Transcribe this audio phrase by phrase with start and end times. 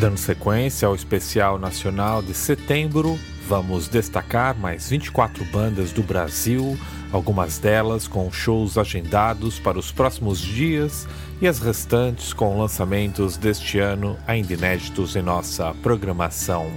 [0.00, 6.74] Dando sequência ao especial nacional de setembro, vamos destacar mais 24 bandas do Brasil,
[7.12, 11.06] algumas delas com shows agendados para os próximos dias
[11.38, 16.72] e as restantes com lançamentos deste ano ainda inéditos em nossa programação.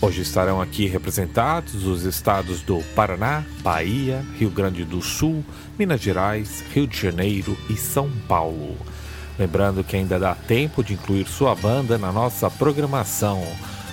[0.00, 5.44] Hoje estarão aqui representados os estados do Paraná, Bahia, Rio Grande do Sul,
[5.76, 8.76] Minas Gerais, Rio de Janeiro e São Paulo.
[9.38, 13.42] Lembrando que ainda dá tempo de incluir sua banda na nossa programação.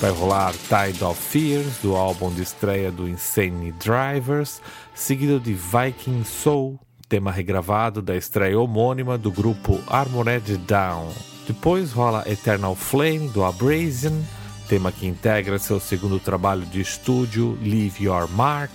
[0.02, 4.60] Vai rolar Tide of Fears, do álbum de estreia do Insane Drivers,
[4.92, 6.76] seguido de Viking Soul,
[7.08, 11.08] tema regravado da estreia homônima do grupo Armored Down.
[11.46, 14.20] Depois rola Eternal Flame, do Abrasion,
[14.68, 18.72] tema que integra seu segundo trabalho de estúdio, Leave Your Mark.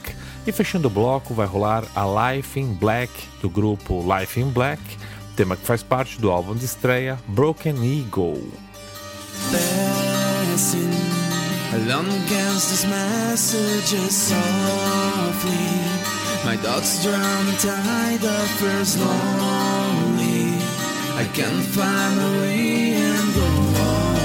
[0.48, 3.12] E fechando o bloco vai rolar A Life in Black,
[3.42, 4.82] do grupo Life in Black,
[5.36, 8.50] tema que faz parte do álbum de estreia Broken Eagle.
[11.78, 15.68] Alone against these messages softly.
[16.44, 20.58] My thoughts drown the tide of first lonely.
[21.22, 23.48] I can't find a way and go
[23.86, 24.18] on.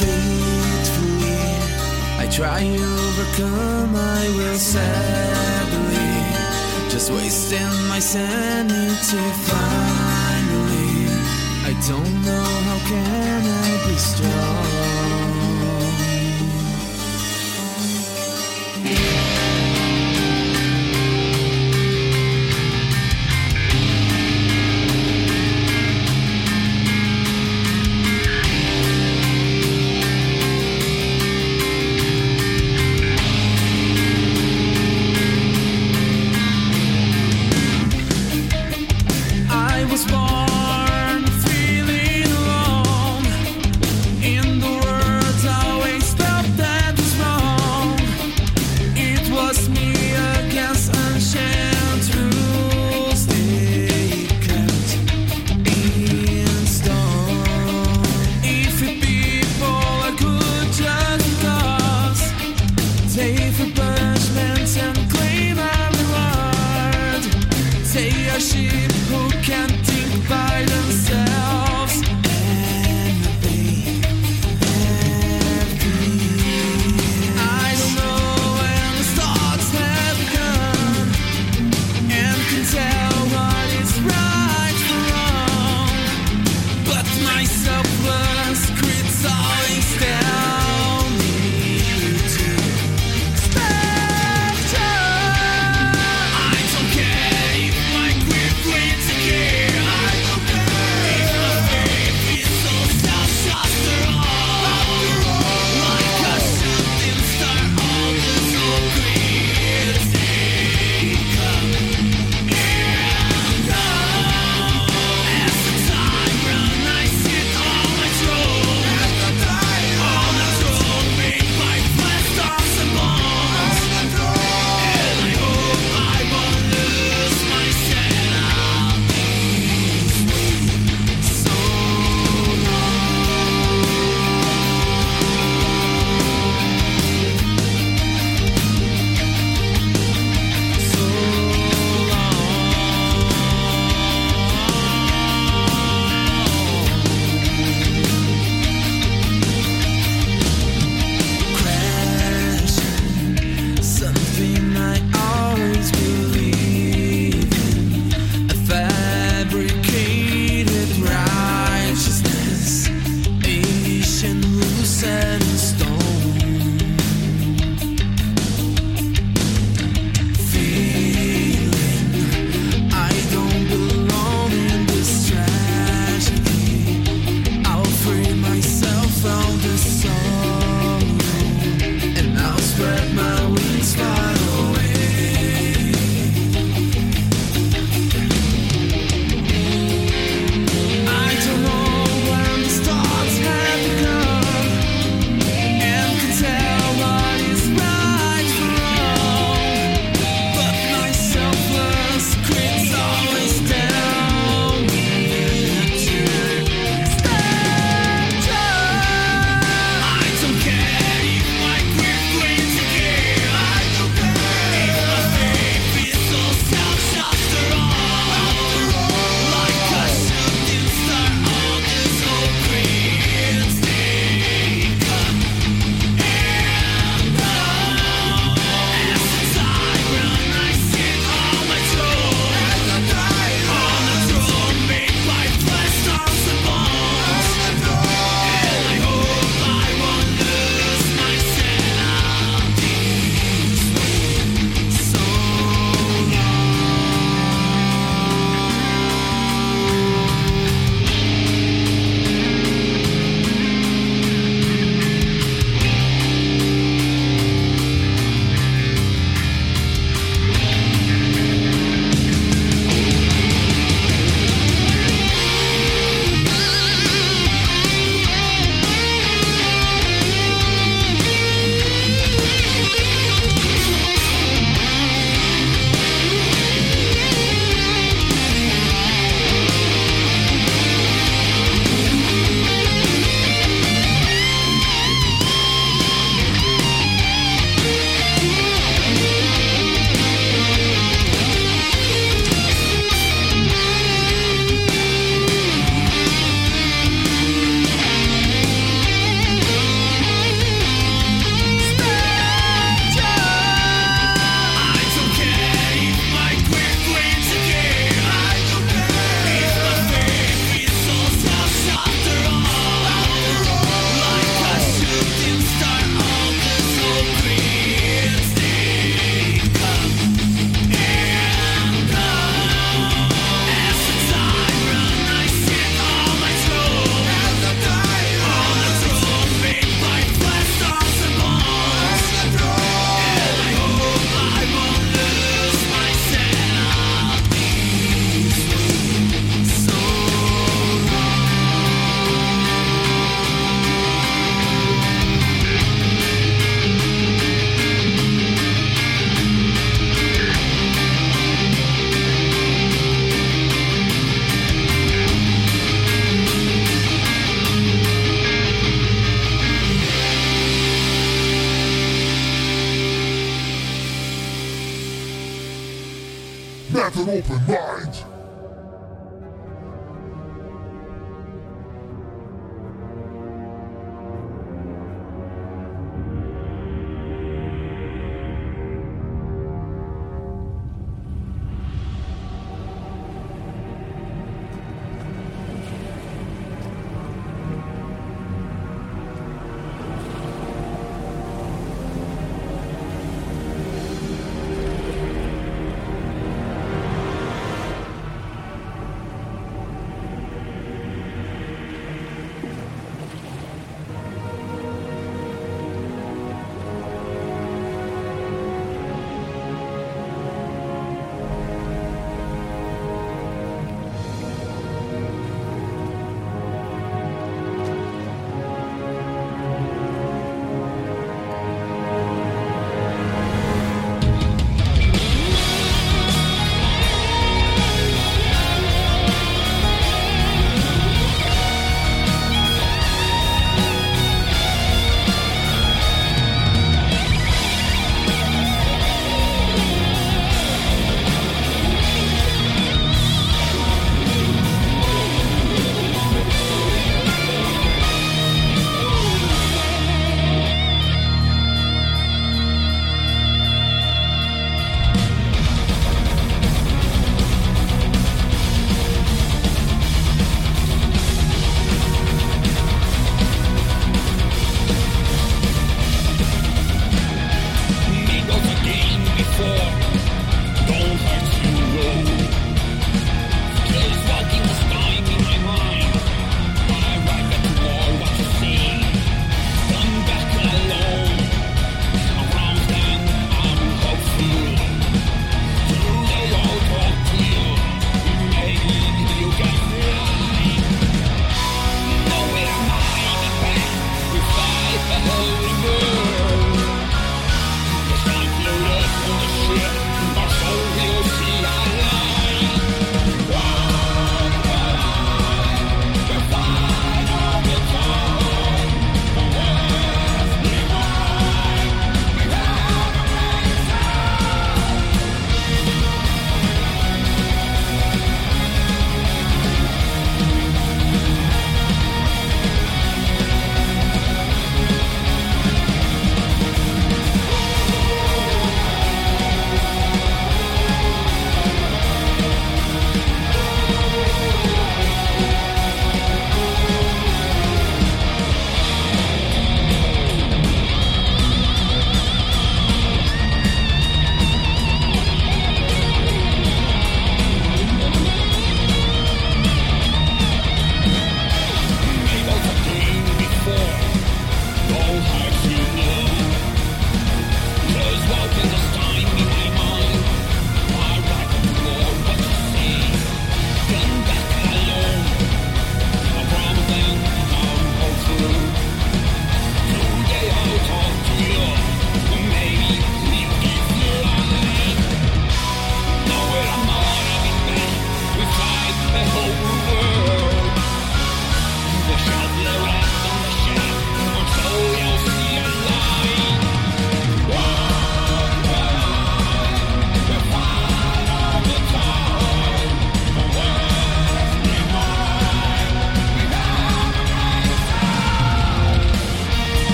[0.00, 1.40] Faithfully
[2.18, 6.10] I try to overcome I will sadly.
[6.90, 10.90] Just wasting my sanity finally.
[11.70, 12.49] I don't know
[14.00, 14.69] strong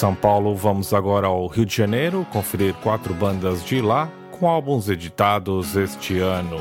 [0.00, 4.88] São Paulo, vamos agora ao Rio de Janeiro conferir quatro bandas de lá com álbuns
[4.88, 6.56] editados este ano.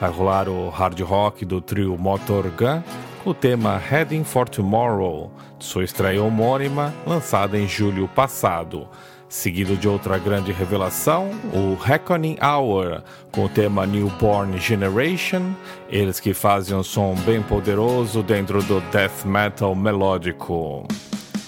[0.00, 2.82] Vai rolar o hard rock do trio Motor Gun
[3.22, 8.88] com o tema Heading for Tomorrow, de sua estreia homônima, lançada em julho passado.
[9.28, 15.52] Seguido de outra grande revelação, o Reckoning Hour, com o tema Newborn Generation,
[15.90, 20.86] eles que fazem um som bem poderoso dentro do death metal melódico.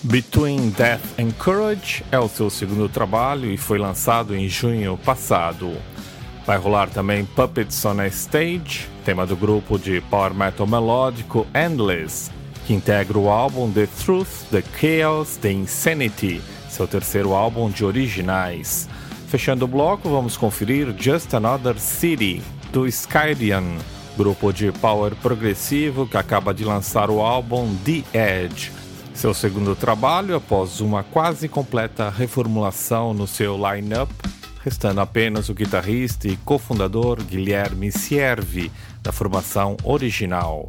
[0.04, 5.76] Between Death and Courage é o seu segundo trabalho e foi lançado em junho passado.
[6.44, 12.32] Vai rolar também Puppets on a Stage, tema do grupo de power metal melódico Endless,
[12.66, 18.88] que integra o álbum The Truth, The Chaos, The Insanity, seu terceiro álbum de originais.
[19.28, 23.78] Fechando o bloco, vamos conferir Just Another City, do Skyrian,
[24.16, 28.81] grupo de power progressivo que acaba de lançar o álbum The Edge
[29.14, 34.12] seu segundo trabalho após uma quase completa reformulação no seu line-up,
[34.64, 38.70] restando apenas o guitarrista e cofundador Guilherme Siervi,
[39.02, 40.68] da formação original.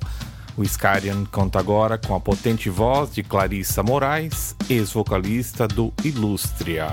[0.55, 6.89] O Scarian conta agora com a potente voz de Clarissa Moraes, ex-vocalista do Illustria.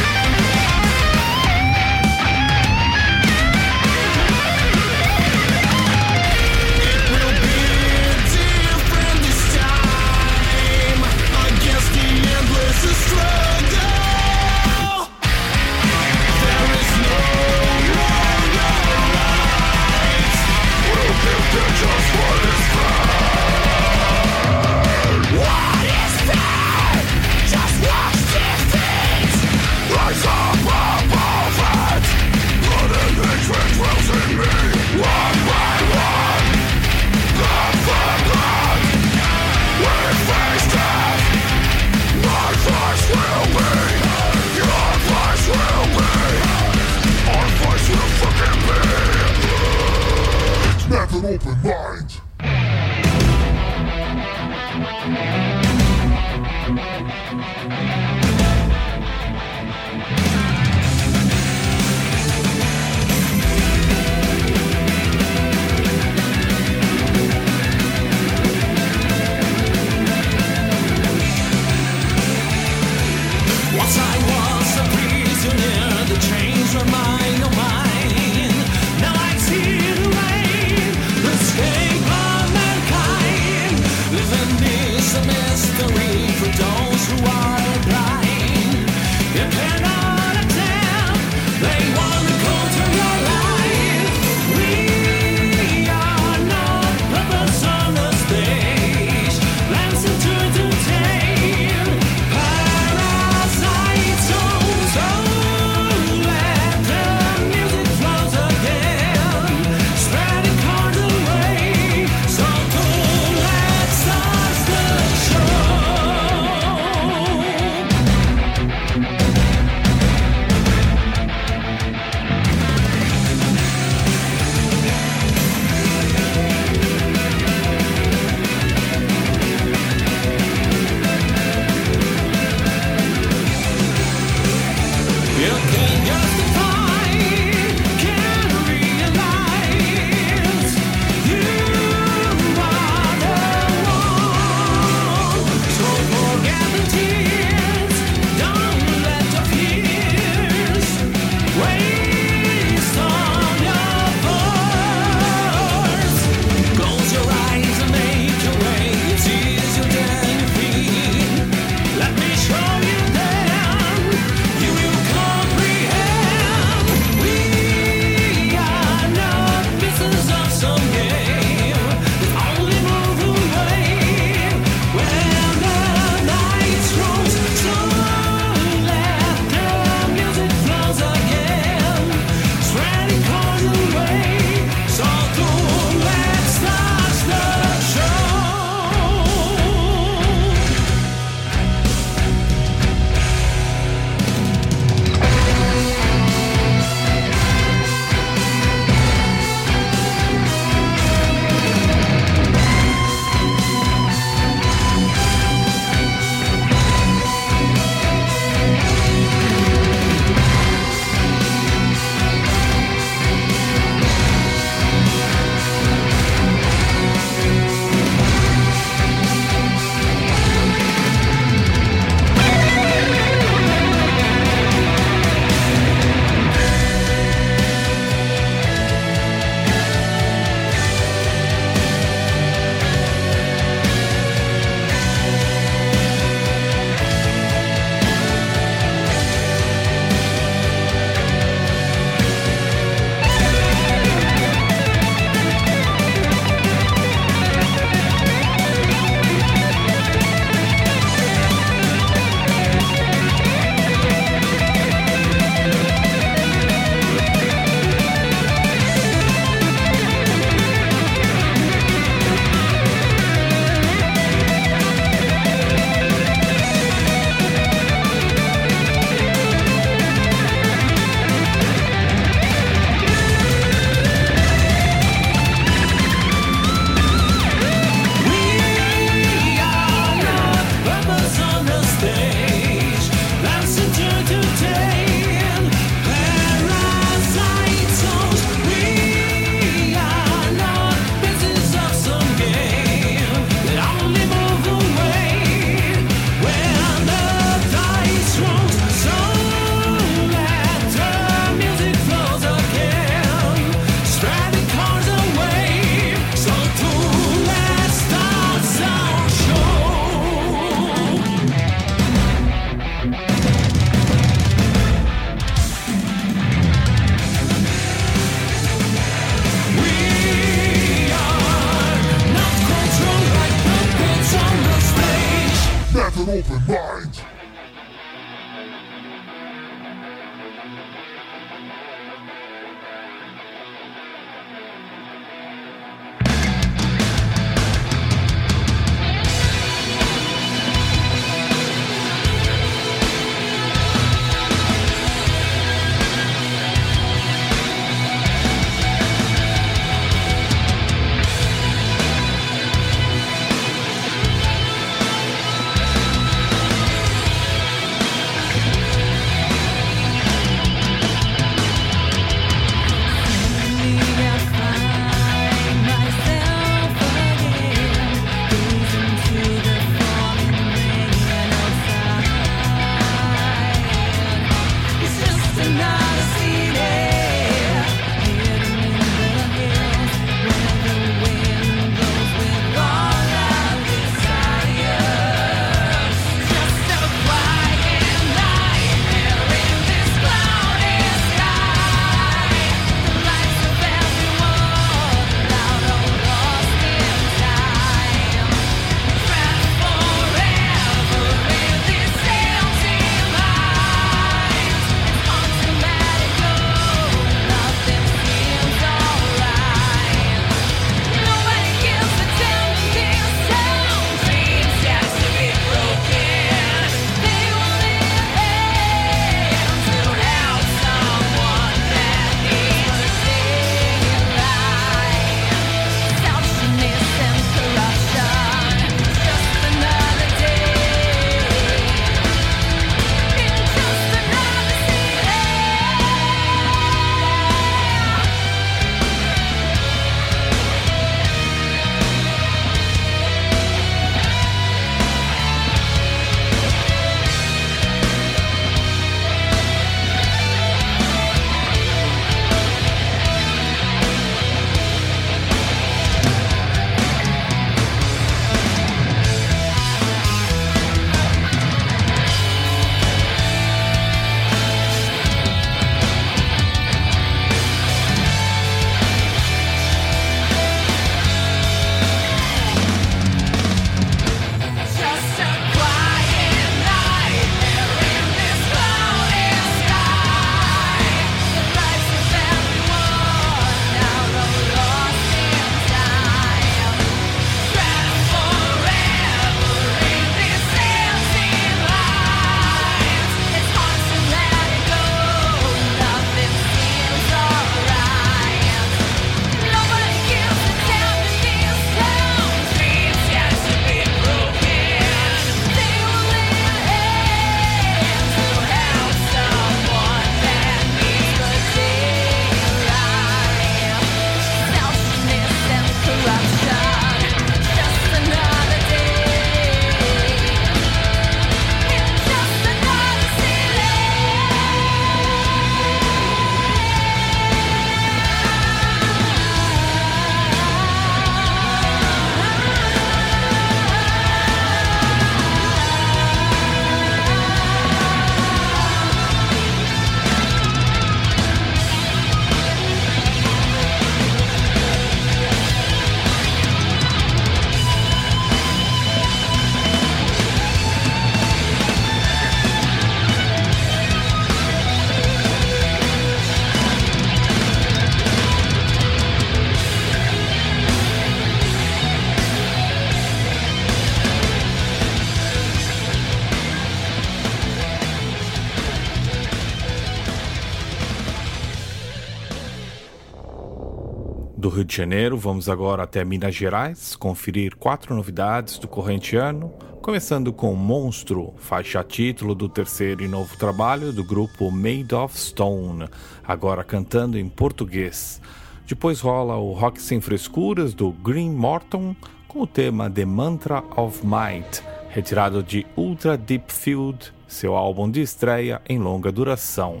[574.74, 579.72] Rio de Janeiro, vamos agora até Minas Gerais, conferir quatro novidades do corrente ano,
[580.02, 586.08] começando com Monstro, faixa título do terceiro e novo trabalho do grupo Made of Stone,
[586.42, 588.40] agora cantando em português.
[588.84, 592.16] Depois rola o Rock Sem Frescuras do Green Morton
[592.48, 598.20] com o tema The Mantra of Might, retirado de Ultra Deep Field, seu álbum de
[598.20, 600.00] estreia em longa duração.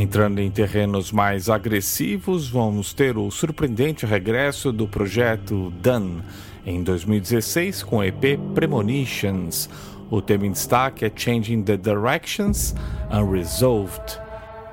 [0.00, 6.22] Entrando em terrenos mais agressivos, vamos ter o surpreendente regresso do projeto Done
[6.64, 9.68] em 2016 com o EP Premonitions.
[10.08, 12.76] O tema em destaque é Changing the Directions
[13.10, 14.20] Unresolved.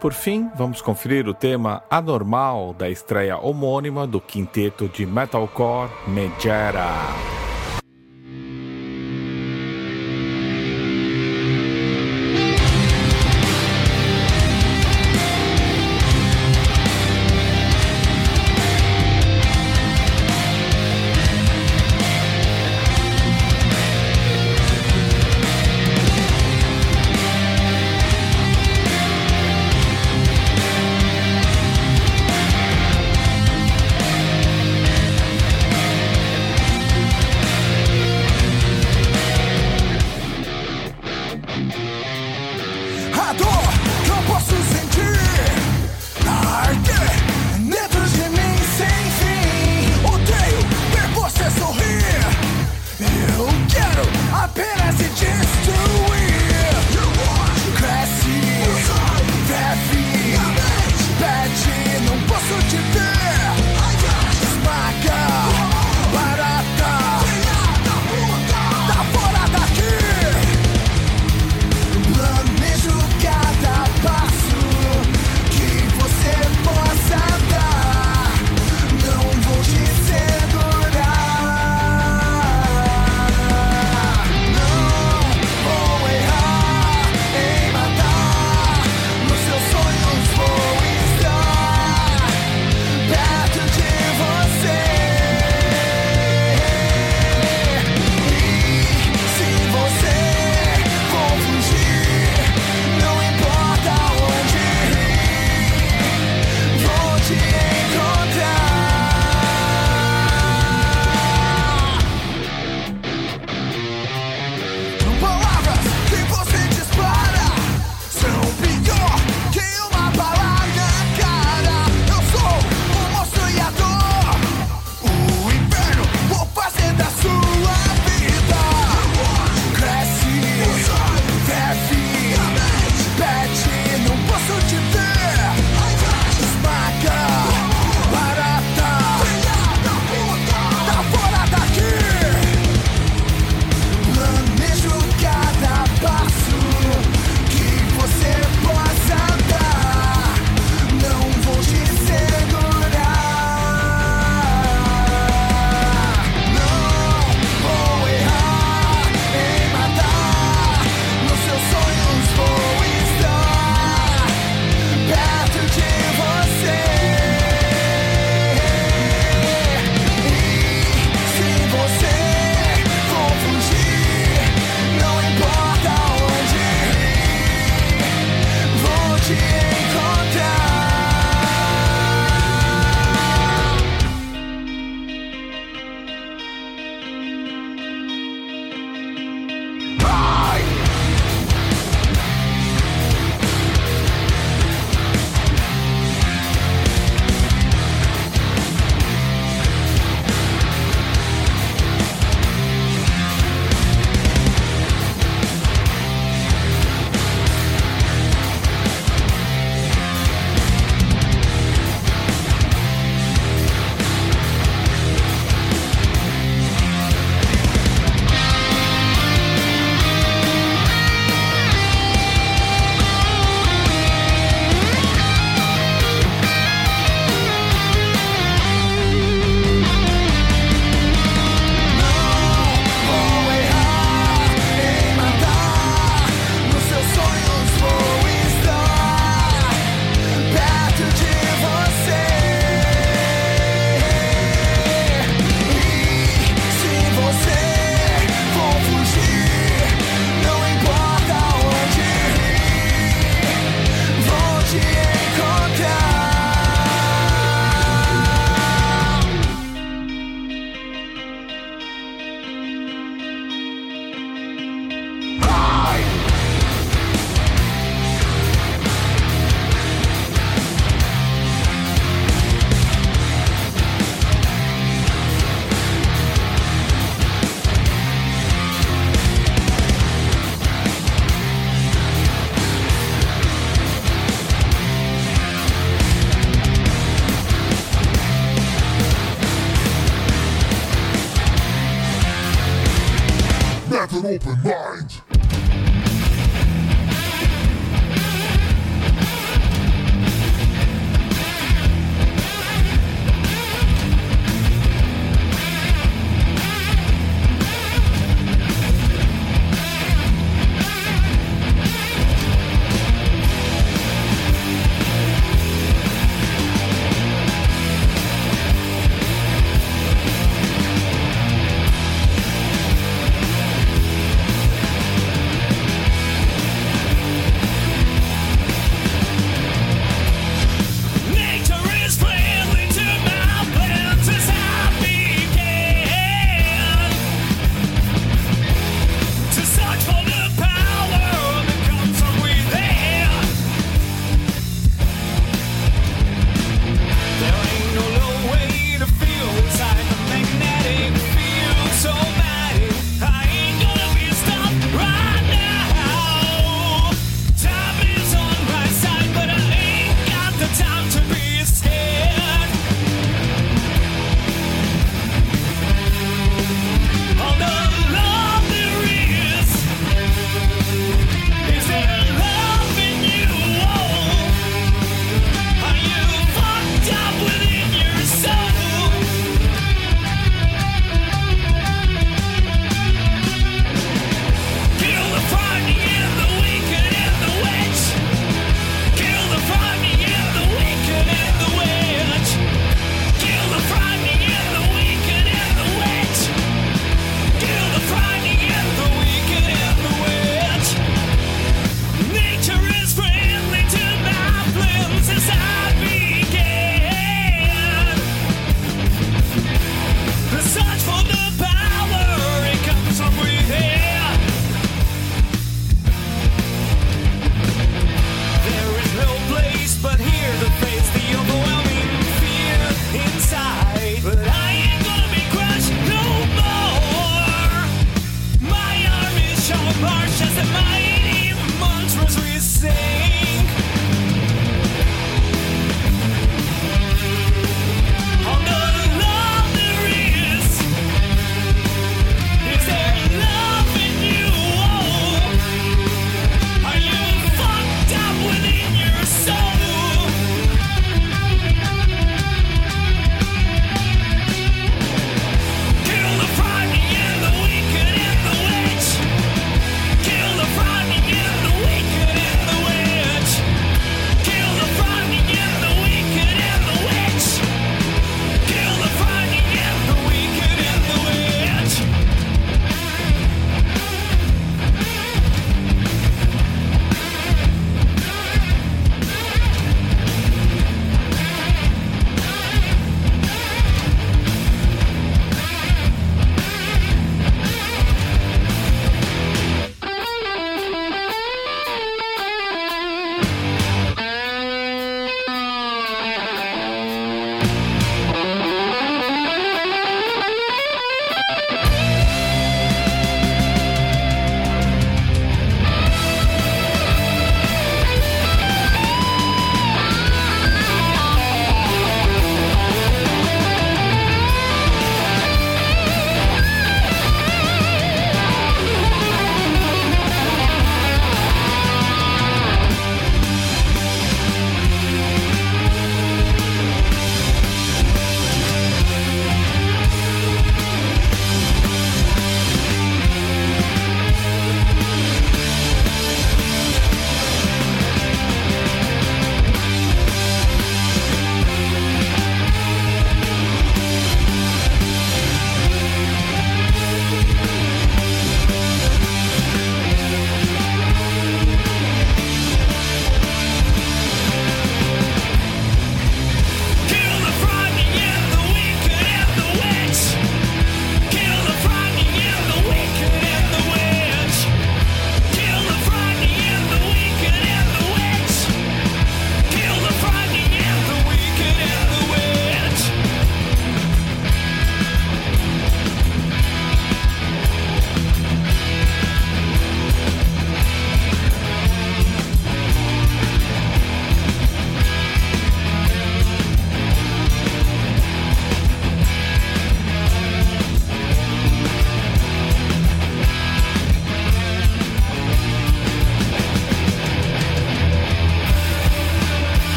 [0.00, 7.49] Por fim, vamos conferir o tema Anormal da estreia homônima do quinteto de metalcore Megera.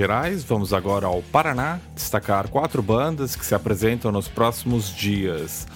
[0.00, 5.66] Gerais, vamos agora ao Paraná destacar quatro bandas que se apresentam nos próximos dias.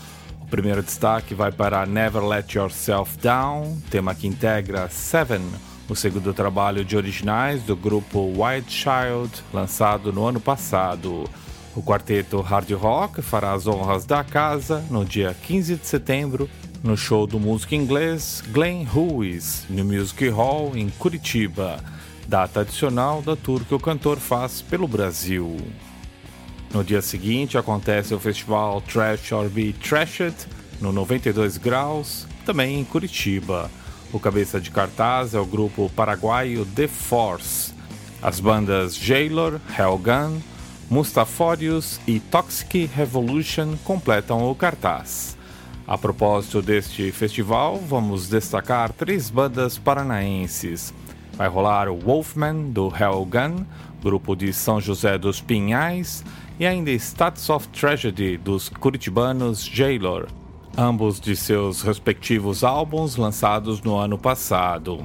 [0.40, 5.42] O primeiro destaque vai para Never Let Yourself Down, tema que integra Seven,
[5.90, 11.28] o segundo trabalho de originais do grupo White Child, lançado no ano passado.
[11.76, 16.48] O quarteto Hard Rock fará as honras da casa no dia 15 de setembro,
[16.82, 21.78] no show do músico inglês Glenn Lewis, no Music Hall em Curitiba,
[22.26, 25.56] data adicional da tour que o cantor faz pelo Brasil.
[26.72, 30.34] No dia seguinte acontece o festival Trash or Be Trashed,
[30.80, 33.70] no 92 Graus, também em Curitiba.
[34.12, 37.72] O cabeça de cartaz é o grupo paraguaio The Force.
[38.22, 40.40] As bandas Jailor, Hellgun,
[40.90, 45.36] Mustaforius e Toxic Revolution completam o cartaz.
[45.86, 50.94] A propósito deste festival, vamos destacar três bandas paranaenses.
[51.37, 53.64] Vai rolar o Wolfman do Hellgun,
[54.03, 56.24] grupo de São José dos Pinhais,
[56.61, 60.28] e ainda Stats of Tragedy dos curitibanos Jailor,
[60.76, 65.05] ambos de seus respectivos álbuns lançados no ano passado.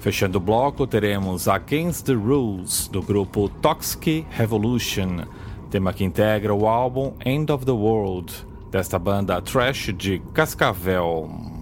[0.00, 5.24] Fechando o bloco, teremos Against the Rules do grupo Toxic Revolution,
[5.70, 8.32] tema que integra o álbum End of the World,
[8.70, 11.55] desta banda trash de Cascavel.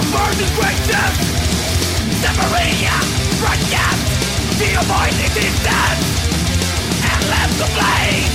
[0.00, 1.14] Comfort is greatness
[2.24, 2.88] Separate
[3.36, 4.00] from death.
[4.56, 6.04] To avoid existence
[7.04, 8.32] And left the place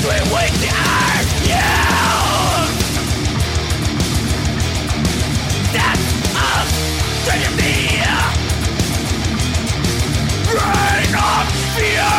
[0.00, 1.28] To awake the earth.
[1.44, 2.64] Yeah.
[5.76, 6.64] Death of
[7.26, 8.00] tragedy,
[10.48, 11.44] reign of
[11.76, 12.16] fear.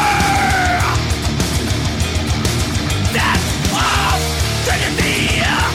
[3.11, 4.21] That's us
[4.69, 5.74] Taking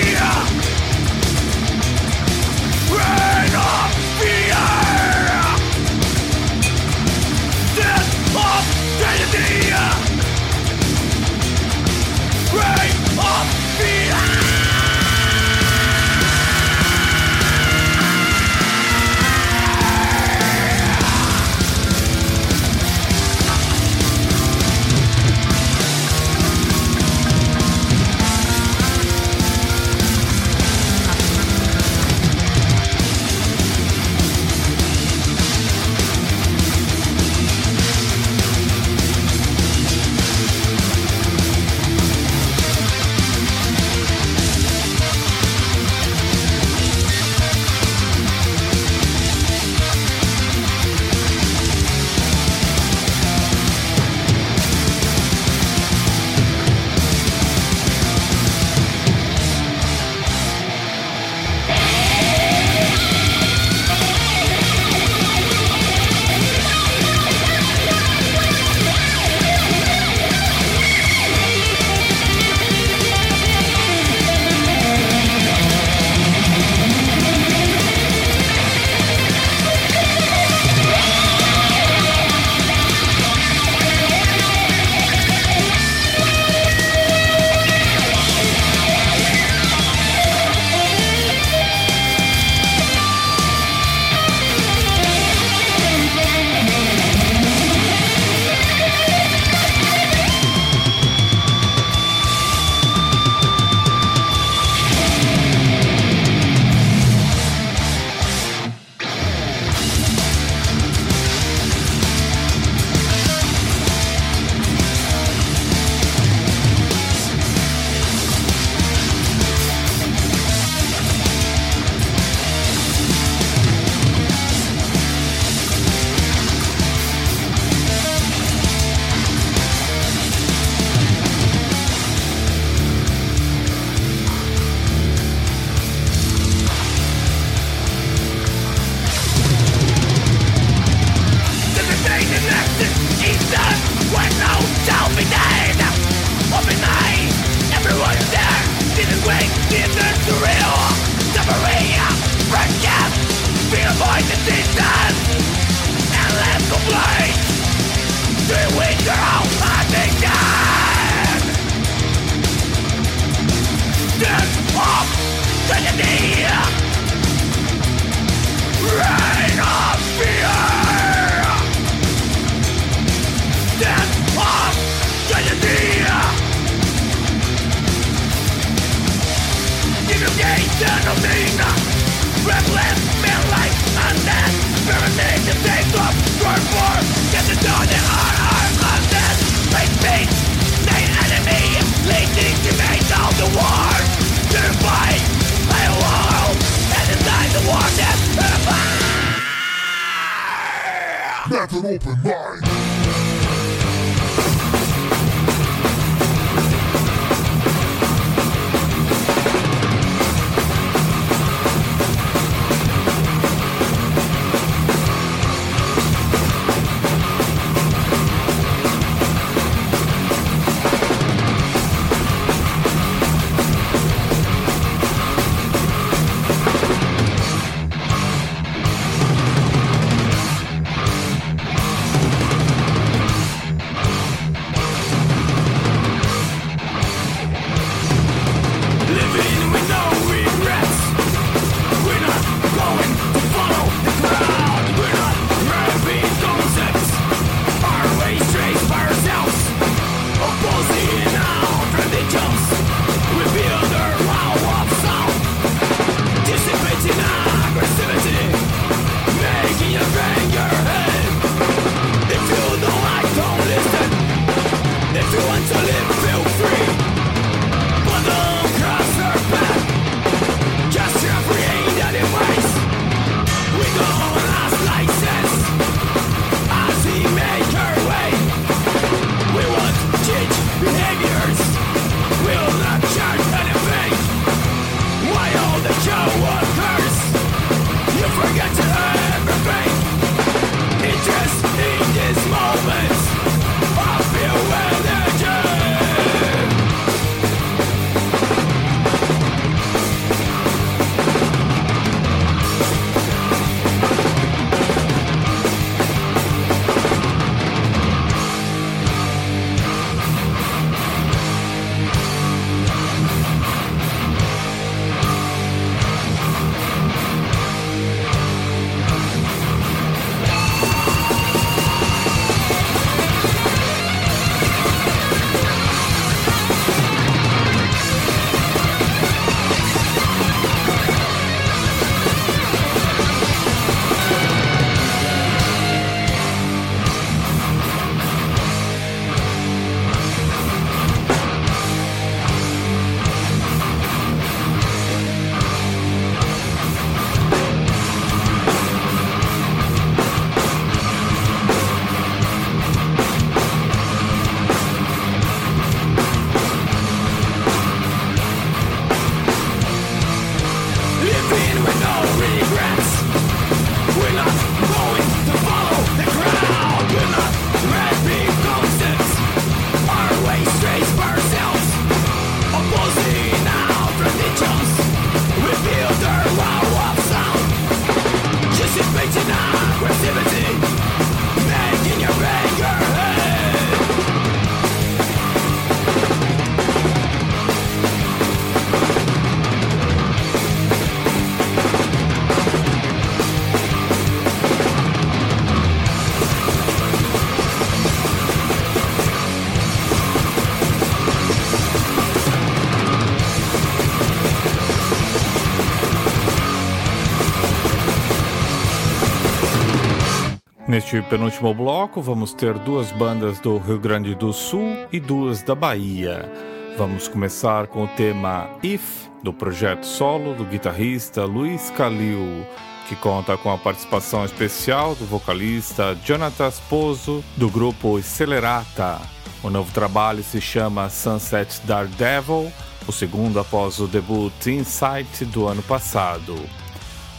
[410.91, 415.73] Neste penúltimo bloco, vamos ter duas bandas do Rio Grande do Sul e duas da
[415.73, 416.51] Bahia.
[416.97, 422.67] Vamos começar com o tema If, do projeto solo do guitarrista Luiz Calil,
[423.07, 429.21] que conta com a participação especial do vocalista Jonathan Sposo, do grupo Celerata.
[429.63, 432.69] O novo trabalho se chama Sunset Daredevil,
[433.07, 436.53] o segundo após o debut Insight do ano passado.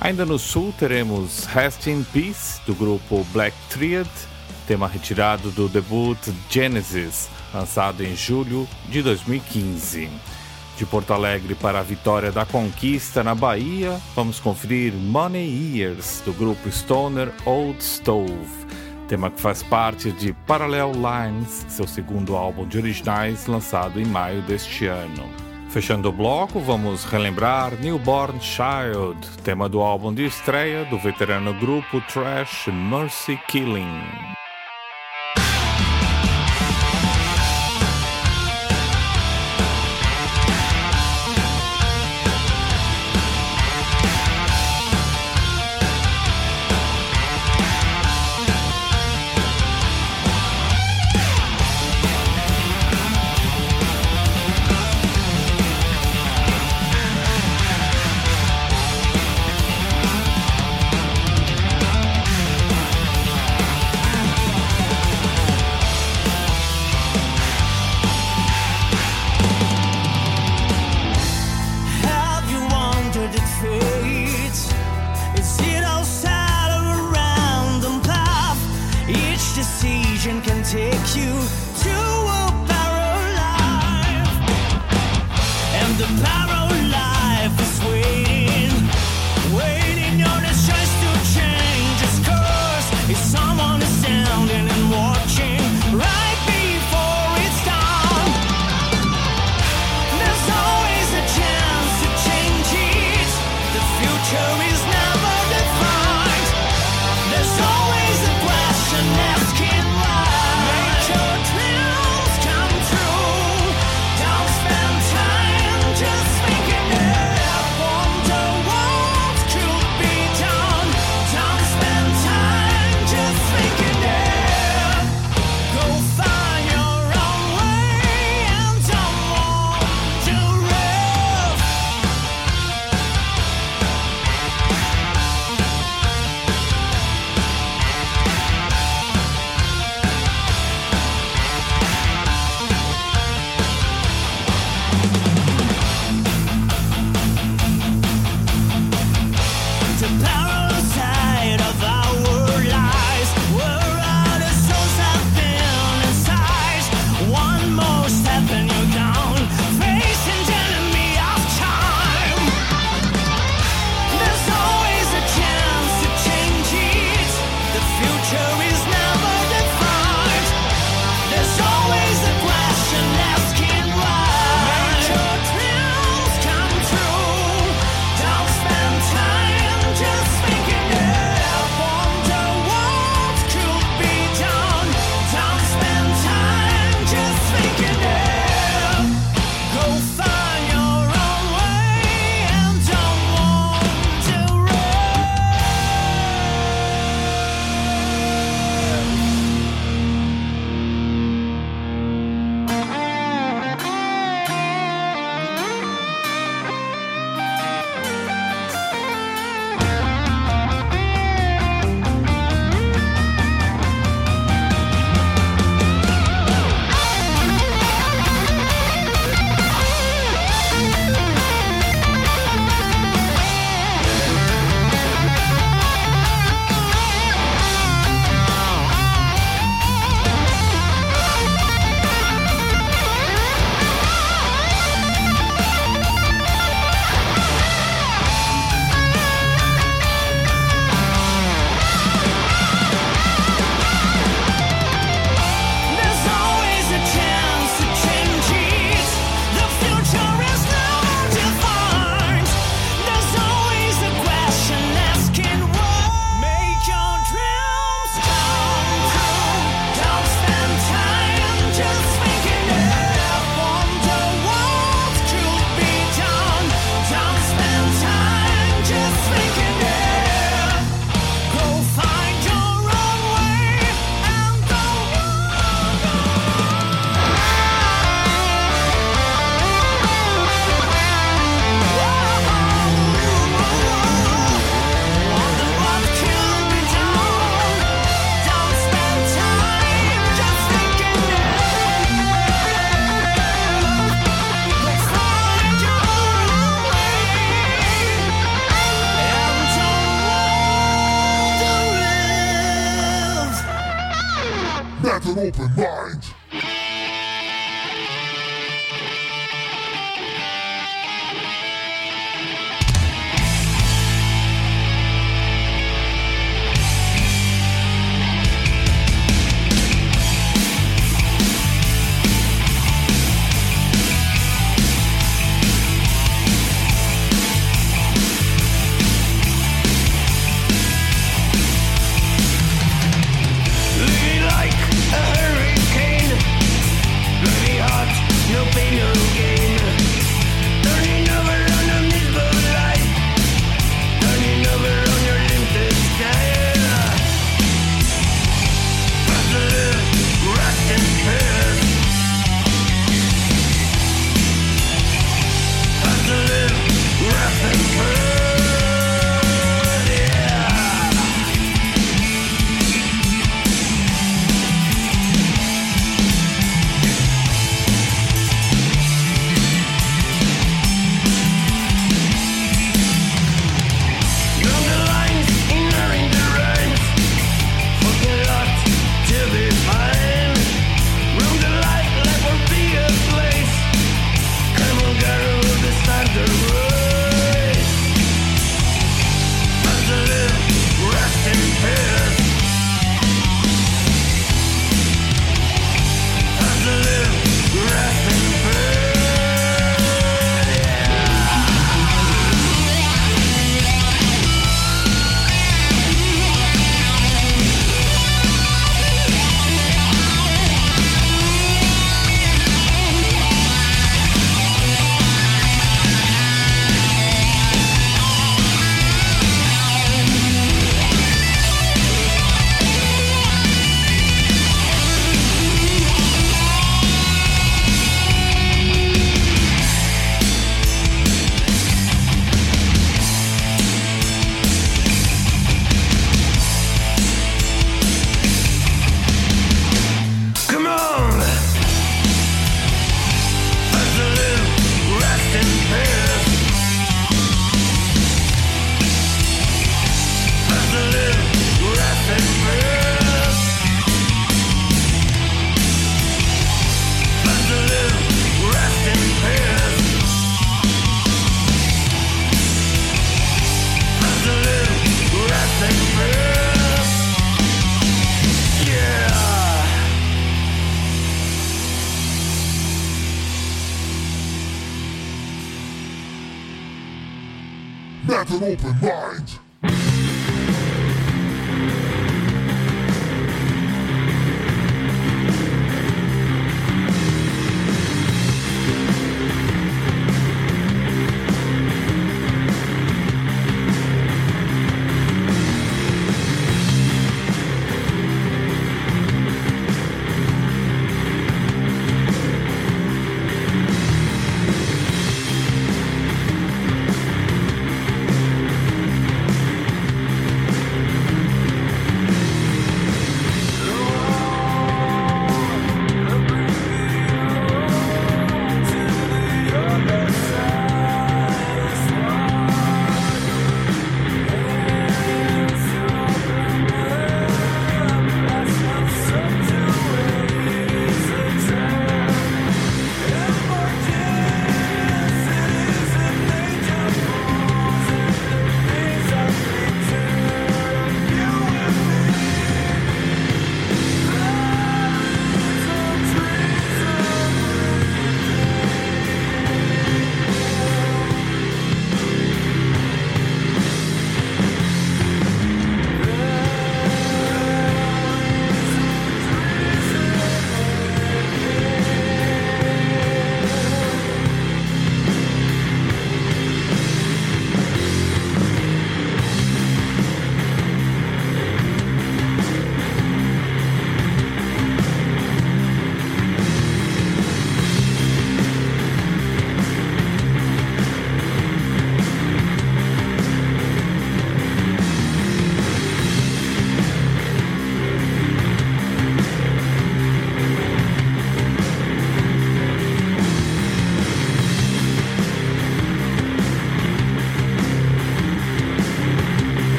[0.00, 4.08] Ainda no sul teremos Rest in Peace, do grupo Black Triad,
[4.66, 6.16] tema retirado do debut
[6.48, 10.08] Genesis, lançado em julho de 2015.
[10.78, 16.32] De Porto Alegre para a Vitória da Conquista, na Bahia, vamos conferir Money Years, do
[16.32, 18.66] grupo Stoner Old Stove,
[19.06, 24.40] tema que faz parte de Parallel Lines, seu segundo álbum de originais lançado em maio
[24.42, 25.49] deste ano.
[25.70, 32.00] Fechando o bloco, vamos relembrar Newborn Child, tema do álbum de estreia do veterano grupo
[32.12, 34.39] Trash Mercy Killing.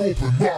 [0.00, 0.51] open up.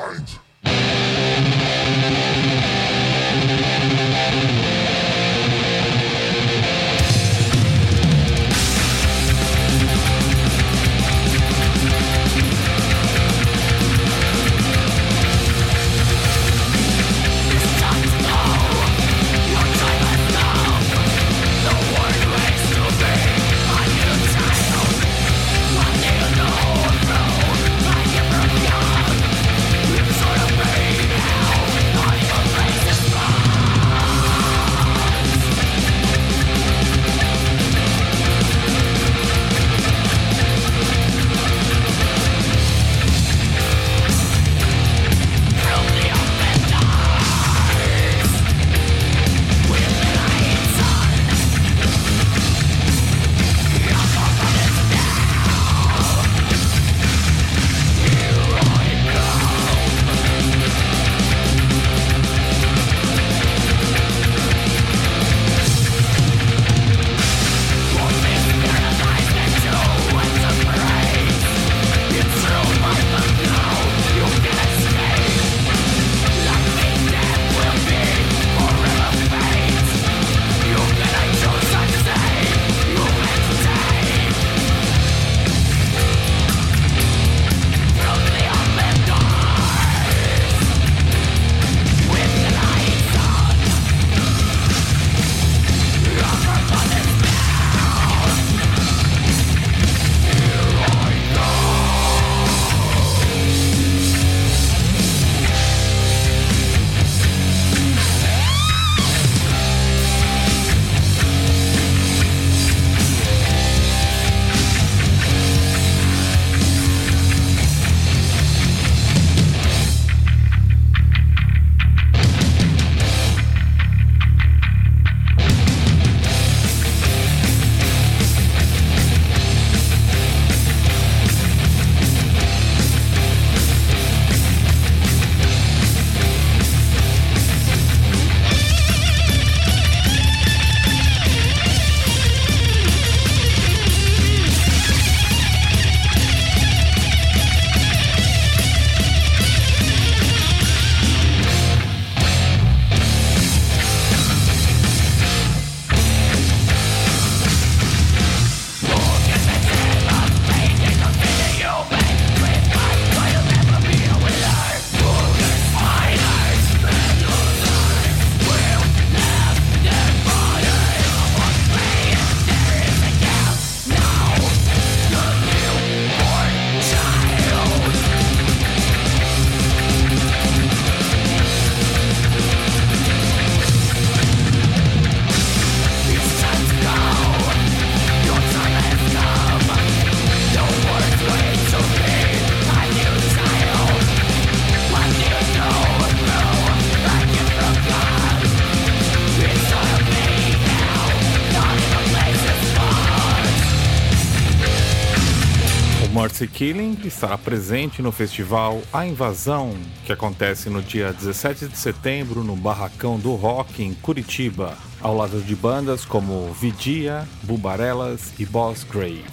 [206.64, 209.74] Killing estará presente no festival A Invasão,
[210.06, 215.42] que acontece no dia 17 de setembro no Barracão do Rock em Curitiba, ao lado
[215.42, 219.26] de bandas como Vidia, Bubarelas e Boss Grave.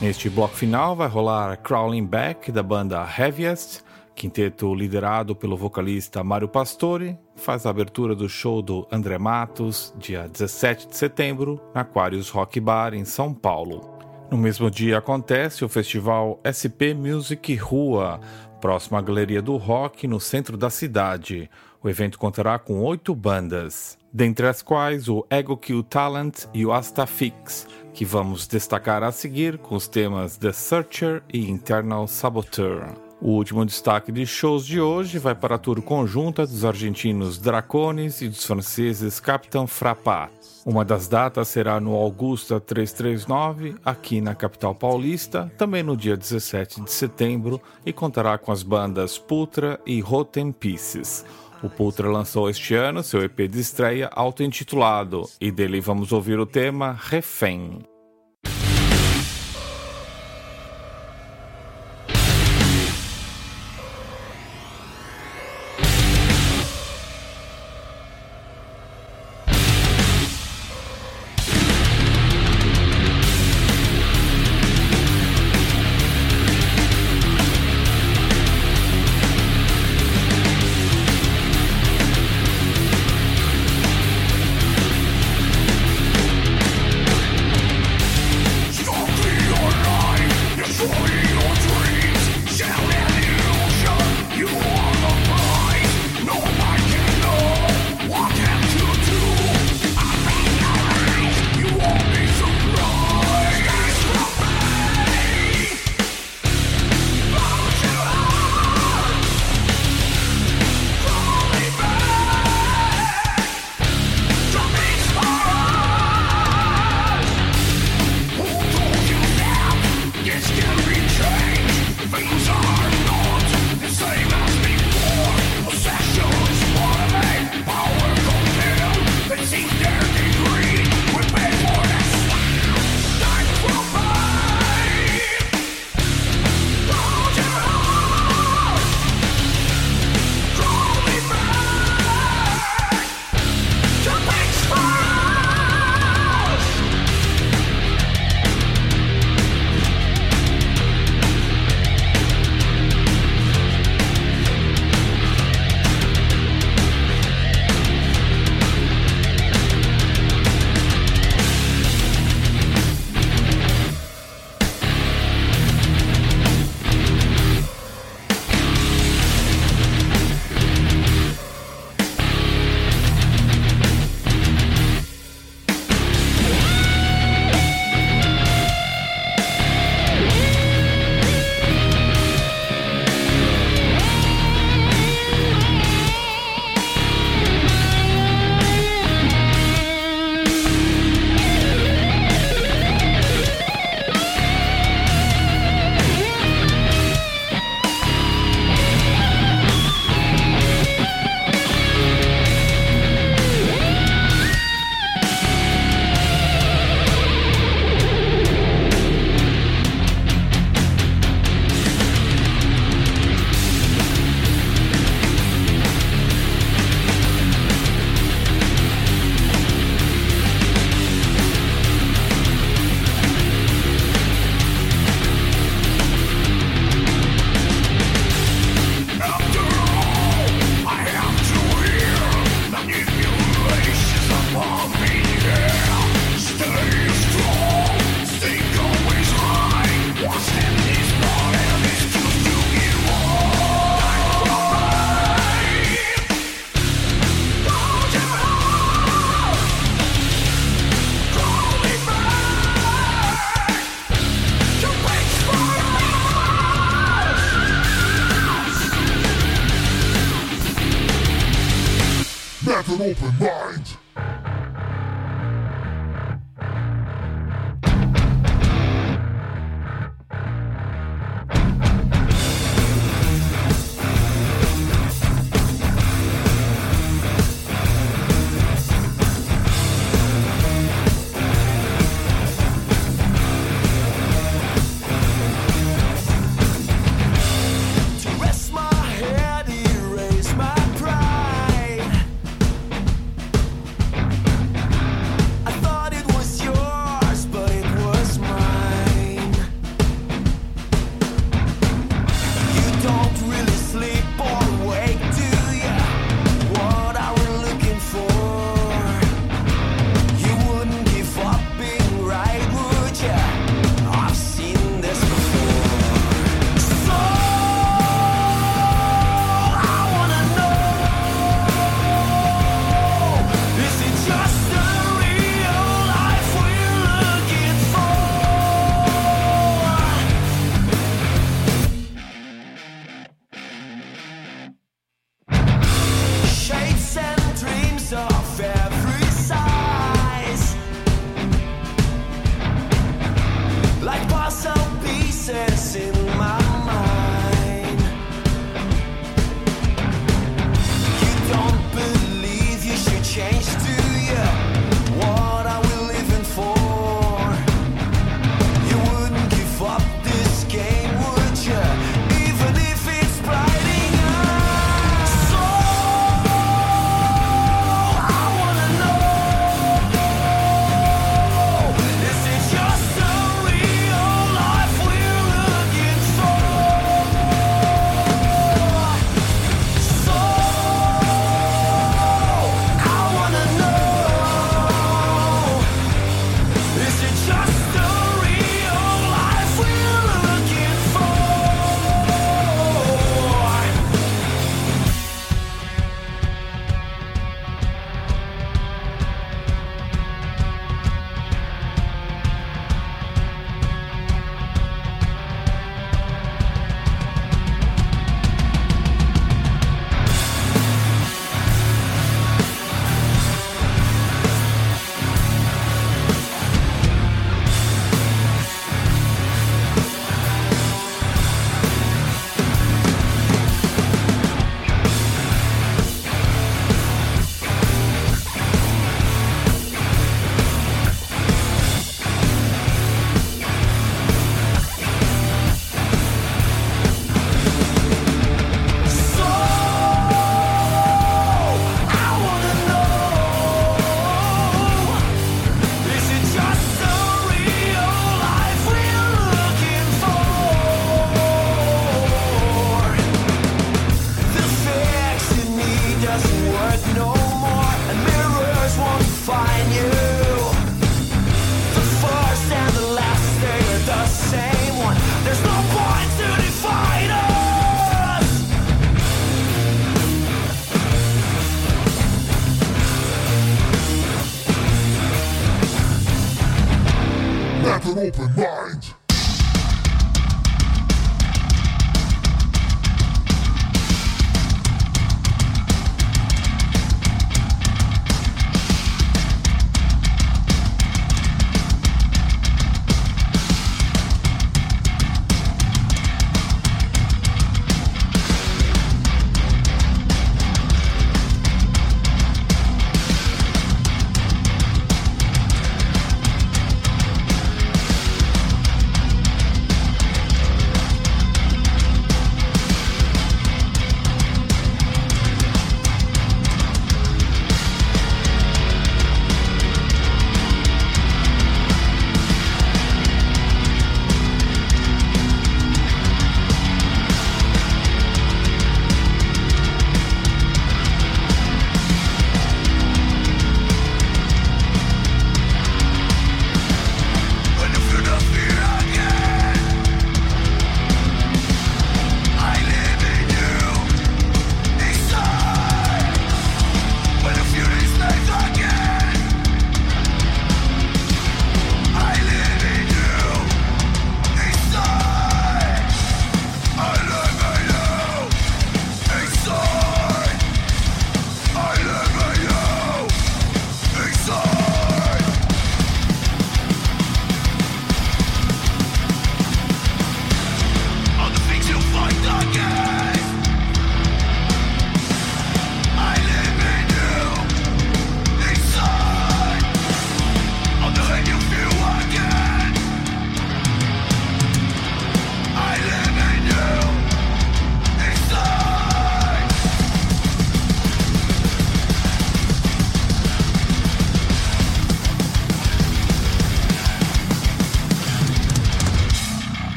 [0.00, 3.82] Neste bloco final vai rolar Crawling Back da banda Heaviest,
[4.14, 10.26] quinteto liderado pelo vocalista Mário Pastore, faz a abertura do show do André Matos, dia
[10.26, 13.93] 17 de setembro, na Aquarius Rock Bar em São Paulo.
[14.34, 18.20] No mesmo dia acontece o festival SP Music Rua,
[18.60, 21.48] próximo à Galeria do Rock, no centro da cidade.
[21.80, 26.72] O evento contará com oito bandas, dentre as quais o Ego Kill Talent e o
[26.72, 33.03] Astafix, que vamos destacar a seguir com os temas The Searcher e Internal Saboteur.
[33.24, 38.20] O último destaque de shows de hoje vai para a tour conjunta dos argentinos Dracones
[38.20, 40.30] e dos franceses Captain Frappat.
[40.66, 46.82] Uma das datas será no Augusta 339, aqui na capital paulista, também no dia 17
[46.82, 51.24] de setembro, e contará com as bandas Putra e Rotten Pieces.
[51.62, 56.44] O Putra lançou este ano seu EP de estreia auto-intitulado, e dele vamos ouvir o
[56.44, 57.93] tema Refém.